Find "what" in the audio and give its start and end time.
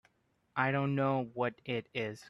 1.33-1.53